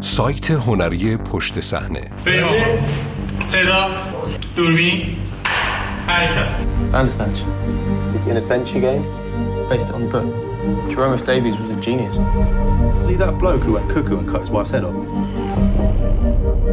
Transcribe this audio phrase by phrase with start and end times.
[0.00, 2.00] سایت هنری پشت صحنه
[3.46, 3.88] صدا
[4.56, 5.02] دوربین
[6.06, 7.40] حرکت Bandersnatch.
[8.14, 9.04] It's an adventure game
[9.72, 10.28] based on the book.
[10.90, 11.22] Jerome F.
[11.32, 12.16] Davies was a genius.
[13.04, 14.96] See that bloke who went cuckoo and cut his wife's head off?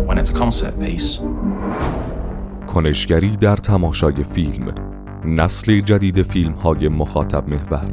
[0.07, 1.19] When it's a concept piece,
[2.67, 4.75] کنشگری در تماشای فیلم
[5.25, 7.87] نسل جدید فیلم های مخاطب محور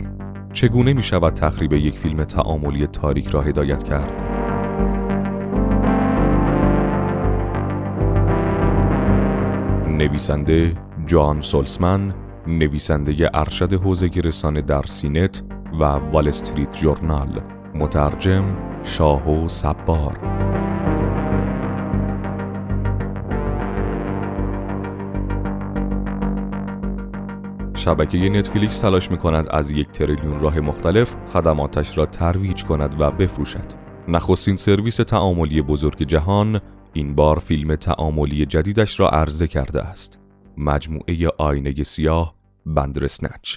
[0.53, 4.34] چگونه می شود تخریب یک فیلم تعاملی تاریک را هدایت کرد؟
[10.05, 10.75] نویسنده
[11.07, 12.15] جان سولسمن
[12.47, 15.43] نویسنده ارشد حوزه رسانه در سینت
[15.81, 17.41] و وال استریت جورنال
[17.75, 18.45] مترجم
[18.83, 20.19] شاه و صبار
[27.75, 33.11] شبکه نتفلیکس تلاش می کند از یک تریلیون راه مختلف خدماتش را ترویج کند و
[33.11, 33.85] بفروشد.
[34.09, 36.61] نخستین سرویس تعاملی بزرگ جهان
[36.97, 40.21] این بار فیلم تعاملی جدیدش را عرضه کرده است.
[40.57, 42.35] مجموعه آینه سیاه
[42.67, 43.57] بندرسنچ.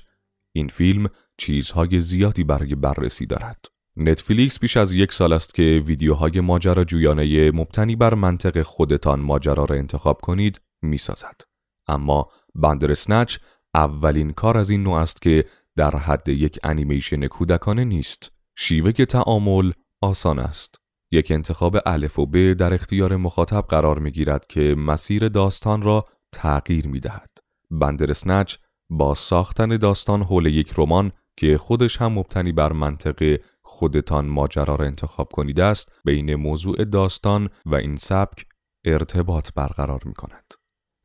[0.54, 3.66] این فیلم چیزهای زیادی برای بررسی دارد.
[3.98, 9.76] نتفلیکس بیش از یک سال است که ویدیوهای ماجراجویانه مبتنی بر منطق خودتان ماجرا را
[9.76, 11.42] انتخاب کنید می‌سازد.
[11.88, 13.38] اما بندرسنچ
[13.74, 18.32] اولین کار از این نوع است که در حد یک انیمیشن کودکانه نیست.
[18.56, 20.87] شیوه تعامل آسان است.
[21.12, 26.06] یک انتخاب الف و ب در اختیار مخاطب قرار می گیرد که مسیر داستان را
[26.32, 27.38] تغییر می دهد.
[27.72, 28.56] بندرسنچ
[28.90, 34.86] با ساختن داستان حول یک رمان که خودش هم مبتنی بر منطق خودتان ماجرا را
[34.86, 38.46] انتخاب کنید است بین موضوع داستان و این سبک
[38.86, 40.54] ارتباط برقرار می کند.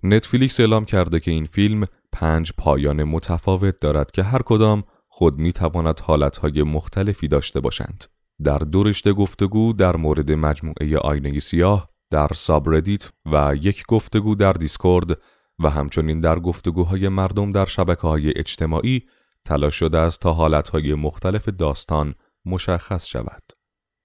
[0.02, 5.52] نتفلیکس اعلام کرده که این فیلم پنج پایان متفاوت دارد که هر کدام خود می
[5.52, 8.04] تواند حالتهای مختلفی داشته باشند.
[8.42, 14.52] در دو رشته گفتگو در مورد مجموعه آینه سیاه در subreddit و یک گفتگو در
[14.52, 15.18] دیسکورد
[15.58, 19.02] و همچنین در گفتگوهای مردم در شبکه های اجتماعی
[19.44, 22.14] تلاش شده است تا حالتهای مختلف داستان
[22.44, 23.42] مشخص شود.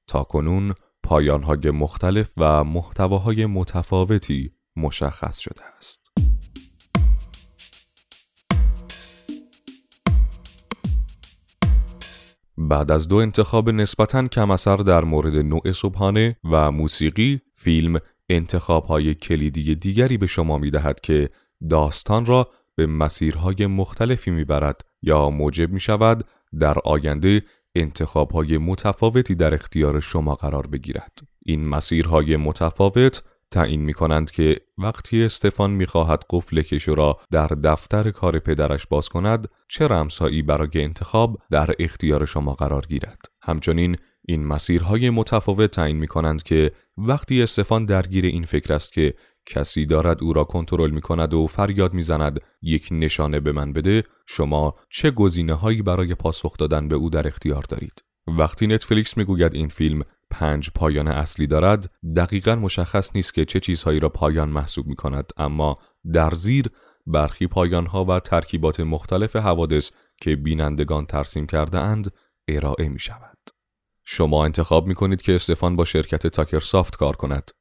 [0.07, 0.73] تا کنون
[1.03, 6.06] پایانهای مختلف و محتواهای متفاوتی مشخص شده است.
[12.67, 19.15] بعد از دو انتخاب نسبتاً کم اثر در مورد نوع صبحانه و موسیقی، فیلم انتخابهای
[19.15, 21.29] کلیدی دیگری به شما می دهد که
[21.69, 26.23] داستان را به مسیرهای مختلفی می برد یا موجب می شود
[26.59, 27.41] در آینده
[27.75, 31.19] انتخابهای متفاوتی در اختیار شما قرار بگیرد.
[31.45, 37.47] این مسیرهای متفاوت تعیین می کنند که وقتی استفان می خواهد قفل کشو را در
[37.47, 43.19] دفتر کار پدرش باز کند چه رمزهایی برای انتخاب در اختیار شما قرار گیرد.
[43.41, 43.97] همچنین
[44.27, 49.13] این مسیرهای متفاوت تعیین می کنند که وقتی استفان درگیر این فکر است که
[49.45, 53.73] کسی دارد او را کنترل می کند و فریاد می زند یک نشانه به من
[53.73, 59.17] بده شما چه گزینه هایی برای پاسخ دادن به او در اختیار دارید وقتی نتفلیکس
[59.17, 64.49] می‌گوید این فیلم پنج پایان اصلی دارد دقیقا مشخص نیست که چه چیزهایی را پایان
[64.49, 65.75] محسوب می کند اما
[66.13, 66.69] در زیر
[67.07, 72.13] برخی پایانها و ترکیبات مختلف حوادث که بینندگان ترسیم کرده اند
[72.47, 73.37] ارائه می شود.
[74.03, 77.51] شما انتخاب می کنید که استفان با شرکت تاکر سافت کار کند.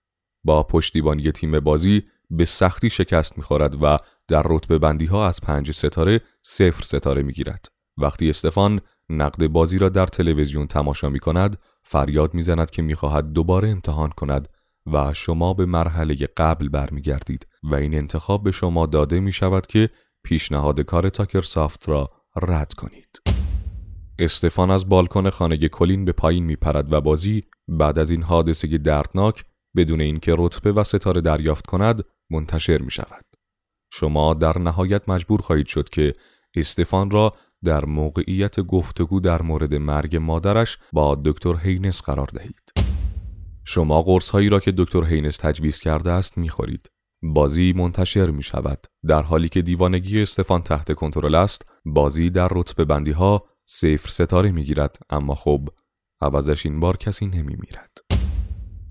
[0.45, 3.97] با پشتیبانی تیم بازی به سختی شکست می خورد و
[4.29, 7.67] در رتبه بندی ها از پنج ستاره صفر ستاره می گیرد.
[7.99, 12.95] وقتی استفان نقد بازی را در تلویزیون تماشا می کند فریاد می زند که می
[12.95, 14.49] خواهد دوباره امتحان کند
[14.93, 19.91] و شما به مرحله قبل برمیگردید و این انتخاب به شما داده می شود که
[20.25, 22.09] پیشنهاد کار تاکر سافت را
[22.43, 23.23] رد کنید.
[24.19, 28.79] استفان از بالکن خانه کلین به پایین می پرد و بازی بعد از این حادثه
[28.79, 29.45] دردناک
[29.77, 33.25] بدون اینکه رتبه و ستاره دریافت کند منتشر می شود.
[33.93, 36.13] شما در نهایت مجبور خواهید شد که
[36.55, 37.33] استفان را
[37.65, 42.73] در موقعیت گفتگو در مورد مرگ مادرش با دکتر هینس قرار دهید.
[43.65, 46.91] شما قرص هایی را که دکتر هینس تجویز کرده است می‌خورید.
[47.23, 48.87] بازی منتشر می شود.
[49.07, 54.51] در حالی که دیوانگی استفان تحت کنترل است، بازی در رتبه بندی ها صفر ستاره
[54.51, 54.99] می گیرد.
[55.11, 55.69] اما خب
[56.21, 57.99] عوضش این بار کسی نمی میرد.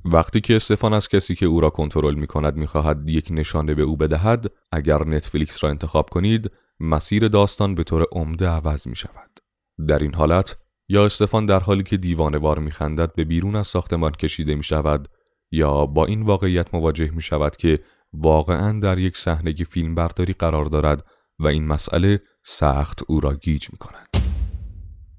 [0.05, 3.73] وقتی که استفان از کسی که او را کنترل می کند می خواهد یک نشانه
[3.75, 8.95] به او بدهد اگر نتفلیکس را انتخاب کنید مسیر داستان به طور عمده عوض می
[8.95, 9.39] شود.
[9.87, 10.57] در این حالت
[10.89, 15.07] یا استفان در حالی که دیوانوار می خندد به بیرون از ساختمان کشیده می شود
[15.51, 17.79] یا با این واقعیت مواجه می شود که
[18.13, 21.05] واقعا در یک صحنه فیلم برداری قرار دارد
[21.39, 24.07] و این مسئله سخت او را گیج می کند.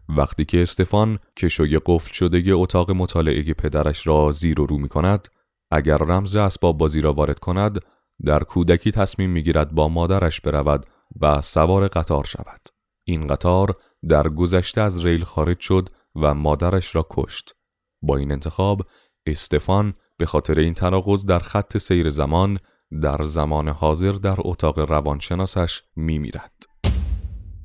[0.08, 5.28] وقتی که استفان کشوی قفل شده اتاق مطالعه پدرش را زیر و رو می کند
[5.70, 7.80] اگر رمز اسباب بازی را وارد کند
[8.24, 10.86] در کودکی تصمیم می‌گیرد با مادرش برود
[11.20, 12.60] و سوار قطار شود.
[13.04, 13.76] این قطار
[14.08, 17.54] در گذشته از ریل خارج شد و مادرش را کشت.
[18.02, 18.82] با این انتخاب
[19.26, 22.58] استفان به خاطر این تناقض در خط سیر زمان
[23.02, 26.52] در زمان حاضر در اتاق روانشناسش میمیرد.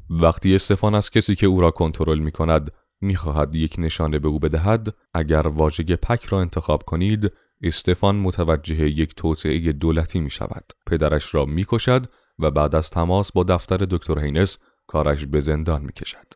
[0.09, 2.71] وقتی استفان از کسی که او را کنترل می کند
[3.01, 3.17] می
[3.53, 7.31] یک نشانه به او بدهد اگر واژه پک را انتخاب کنید
[7.63, 12.05] استفان متوجه یک توطعه دولتی می شود پدرش را می کشد
[12.41, 14.57] و بعد از تماس با دفتر دکتر هینس
[14.87, 16.27] کارش به زندان می کشد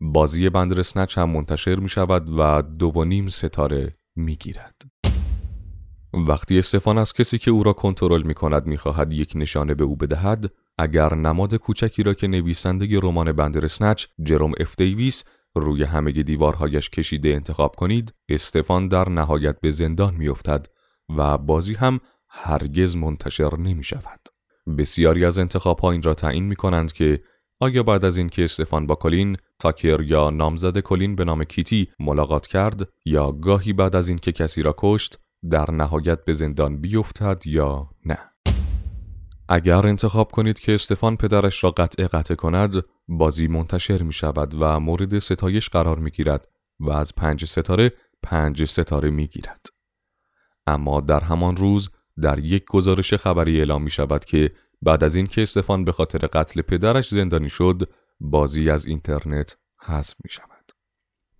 [0.00, 4.82] بازی بندرسنچ هم منتشر می شود و دو و نیم ستاره می گیرد.
[6.28, 9.84] وقتی استفان از کسی که او را کنترل می کند می خواهد یک نشانه به
[9.84, 15.24] او بدهد اگر نماد کوچکی را که نویسنده رمان بندرسنچ جروم اف دیویس
[15.54, 20.66] روی همه دیوارهایش کشیده انتخاب کنید استفان در نهایت به زندان میافتد
[21.16, 24.33] و بازی هم هرگز منتشر نمی شود.
[24.78, 27.20] بسیاری از انتخاب این را تعیین می کنند که
[27.60, 32.46] آیا بعد از اینکه استفان با کلین تاکر یا نامزد کلین به نام کیتی ملاقات
[32.46, 35.18] کرد یا گاهی بعد از اینکه کسی را کشت
[35.50, 38.18] در نهایت به زندان بیفتد یا نه
[39.48, 44.80] اگر انتخاب کنید که استفان پدرش را قطع قطع کند بازی منتشر می شود و
[44.80, 46.48] مورد ستایش قرار می گیرد
[46.80, 49.66] و از پنج ستاره پنج ستاره می گیرد.
[50.66, 51.90] اما در همان روز
[52.22, 54.50] در یک گزارش خبری اعلام می شود که
[54.82, 57.88] بعد از اینکه استفان به خاطر قتل پدرش زندانی شد
[58.20, 60.72] بازی از اینترنت حذف می شود.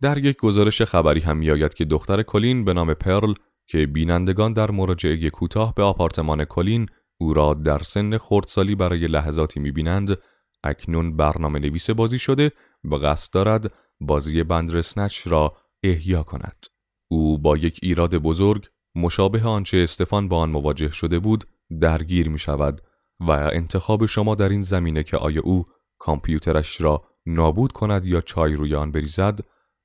[0.00, 3.34] در یک گزارش خبری هم می آید که دختر کلین به نام پرل
[3.66, 6.86] که بینندگان در مراجعه کوتاه به آپارتمان کلین
[7.20, 10.18] او را در سن خردسالی برای لحظاتی می‌بینند
[10.64, 12.52] اکنون برنامه نویس بازی شده
[12.84, 16.66] و قصد دارد بازی بندرسنچ را احیا کند
[17.10, 21.44] او با یک ایراد بزرگ مشابه آنچه استفان با آن مواجه شده بود
[21.80, 22.80] درگیر می شود
[23.20, 25.64] و انتخاب شما در این زمینه که آیا او
[25.98, 29.38] کامپیوترش را نابود کند یا چای روی آن بریزد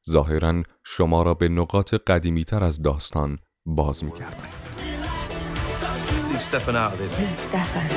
[0.09, 4.69] ظاهرا شما را به نقاط قدیمی تر از داستان باز میگردد
[6.39, 7.13] Stefan out of this.
[7.45, 7.87] Stefan.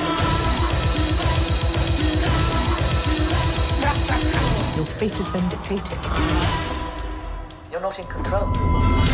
[4.77, 5.99] Your fate has been dictated.
[7.71, 9.12] You're not in control.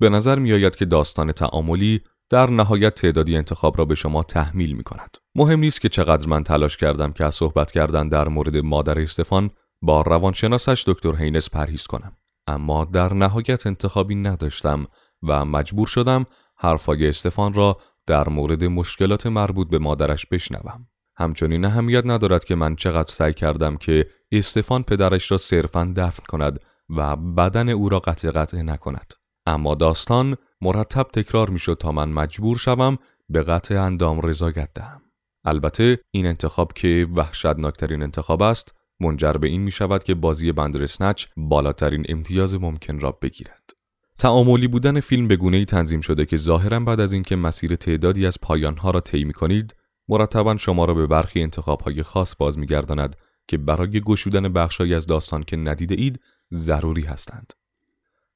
[0.00, 2.00] به نظر می آید که داستان تعاملی
[2.30, 5.16] در نهایت تعدادی انتخاب را به شما تحمیل می کند.
[5.34, 9.50] مهم نیست که چقدر من تلاش کردم که از صحبت کردن در مورد مادر استفان
[9.82, 12.12] با روانشناسش دکتر هینس پرهیز کنم.
[12.46, 14.86] اما در نهایت انتخابی نداشتم
[15.22, 16.26] و مجبور شدم
[16.56, 20.86] حرفای استفان را در مورد مشکلات مربوط به مادرش بشنوم.
[21.16, 26.60] همچنین اهمیت ندارد که من چقدر سعی کردم که استفان پدرش را صرفا دفن کند
[26.96, 29.19] و بدن او را قطع قطع نکند.
[29.50, 32.98] اما داستان مرتب تکرار می‌شد تا من مجبور شوم
[33.28, 35.02] به قطع اندام رضایت دهم.
[35.44, 41.26] البته این انتخاب که وحشتناکترین انتخاب است منجر به این می شود که بازی بندرسنچ
[41.36, 43.70] بالاترین امتیاز ممکن را بگیرد.
[44.18, 48.26] تعاملی بودن فیلم به گونه ای تنظیم شده که ظاهرا بعد از اینکه مسیر تعدادی
[48.26, 49.76] از پایانها را طی کنید
[50.08, 53.16] مرتبا شما را به برخی انتخابهای خاص باز میگرداند
[53.48, 56.20] که برای گشودن بخشهایی از داستان که ندیده اید
[56.52, 57.52] ضروری هستند.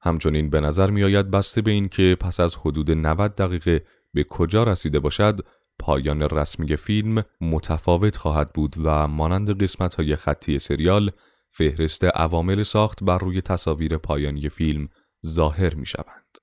[0.04, 3.84] همچنین به نظر می آید بسته به این که پس از حدود 90 دقیقه
[4.14, 5.40] به کجا رسیده باشد
[5.78, 11.10] پایان رسمی فیلم متفاوت خواهد بود و مانند قسمت های خطی سریال
[11.50, 14.88] فهرست عوامل ساخت بر روی تصاویر پایانی فیلم
[15.26, 16.38] ظاهر می شوند.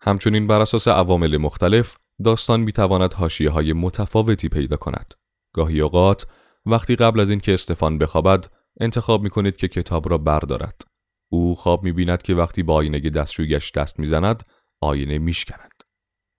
[0.00, 5.14] همچنین بر اساس عوامل مختلف داستان می تواند حاشیه های متفاوتی پیدا کند.
[5.54, 6.26] گاهی اوقات
[6.66, 8.46] وقتی قبل از اینکه استفان بخوابد
[8.80, 10.87] انتخاب می کنید که کتاب را بردارد.
[11.28, 14.42] او خواب می بیند که وقتی با آینه دستشویش دست می‌زند
[14.80, 15.72] آینه میشکند.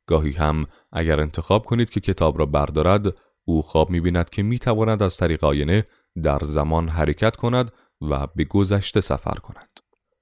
[0.08, 4.60] گاهی هم اگر انتخاب کنید که کتاب را بردارد او خواب می بیند که می
[4.60, 5.86] تواند از طریق آینه
[6.24, 9.70] در زمان حرکت کند و به گذشته سفر کند.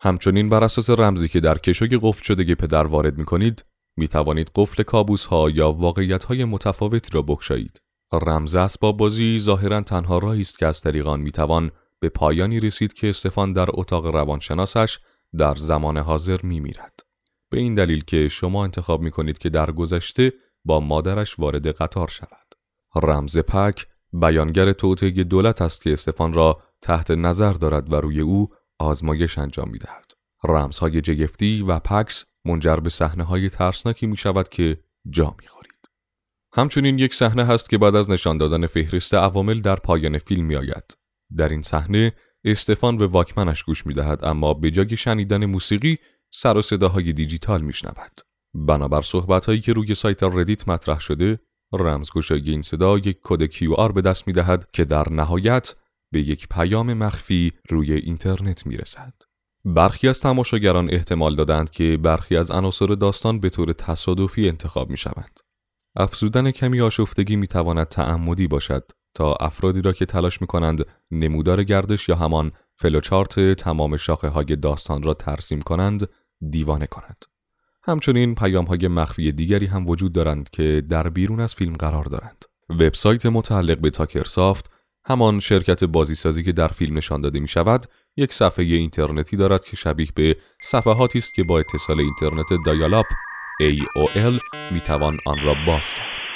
[0.02, 3.66] همچنین بر اساس رمزی که در کشوی قفل شده پدر وارد می کنید
[3.98, 7.82] می توانید قفل کابوس ها یا واقعیت های متفاوتی را بکشایید.
[8.14, 12.60] رمز اسباب بازی ظاهرا تنها راهی است که از طریق آن می توان به پایانی
[12.60, 15.00] رسید که استفان در اتاق روانشناسش
[15.38, 17.00] در زمان حاضر می میرد.
[17.50, 20.34] به این دلیل که شما انتخاب می کنید که در گذشته
[20.66, 22.48] با مادرش وارد قطار شود.
[22.96, 28.50] رمز پک بیانگر توطعه دولت است که استفان را تحت نظر دارد و روی او
[28.80, 30.12] آزمایش انجام می دهد.
[30.44, 35.68] رمزهای جگفتی و پکس منجر به صحنه های ترسناکی می شود که جا می خورید.
[36.54, 40.56] همچنین یک صحنه هست که بعد از نشان دادن فهرست عوامل در پایان فیلم می
[40.56, 40.98] آید.
[41.38, 45.98] در این صحنه استفان به واکمنش گوش می دهد اما به جای شنیدن موسیقی
[46.32, 48.22] سر و صداهای دیجیتال می شنود.
[48.54, 51.40] بنابر صحبت هایی که روی سایت ردیت مطرح شده
[51.74, 55.76] رمزگشایی این صدا یک کد QR به دست می دهد که در نهایت
[56.12, 59.14] به یک پیام مخفی روی اینترنت می رسد.
[59.66, 64.98] برخی از تماشاگران احتمال دادند که برخی از عناصر داستان به طور تصادفی انتخاب می
[64.98, 65.40] شوند.
[65.96, 71.64] افزودن کمی آشفتگی می تواند تعمدی باشد تا افرادی را که تلاش می کنند نمودار
[71.64, 76.10] گردش یا همان فلوچارت تمام شاخه های داستان را ترسیم کنند
[76.50, 77.26] دیوانه کند.
[77.84, 82.46] همچنین پیام های مخفی دیگری هم وجود دارند که در بیرون از فیلم قرار دارند.
[82.70, 84.72] وبسایت متعلق به تاکرسافت
[85.06, 87.86] همان شرکت بازیسازی که در فیلم نشان داده می شود
[88.18, 93.06] یک صفحه اینترنتی دارد که شبیه به صفحاتی است که با اتصال اینترنت دایالاپ
[93.64, 94.40] AOL
[94.72, 96.27] می توان آن را باز کرد.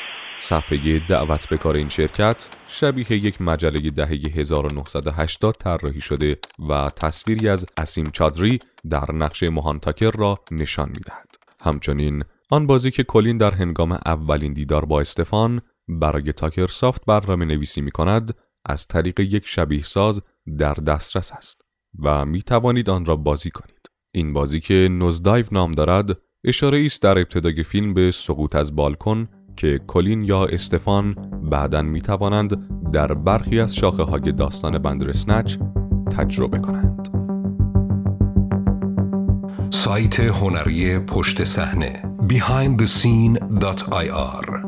[0.44, 6.38] صفحه دعوت به کار این شرکت شبیه یک مجله دهه 1980 طراحی شده
[6.70, 11.28] و تصویری از اسیم چادری در نقش مهانتاکر را نشان می دهد.
[11.60, 17.46] همچنین آن بازی که کلین در هنگام اولین دیدار با استفان برای تاکر سافت برنامه
[17.46, 20.22] نویسی می کند از طریق یک شبیه ساز
[20.58, 21.62] در دسترس است
[22.00, 23.90] و می توانید آن را بازی کنید.
[24.14, 29.28] این بازی که نوزدایو نام دارد اشاره است در ابتدای فیلم به سقوط از بالکن
[29.62, 35.58] که کلین یا استفان بعدا می توانند در برخی از شاخه های داستان بندر سنچ
[36.18, 37.10] تجربه کنند.
[39.70, 44.61] سایت هنری پشت صحنه behindthescene.ir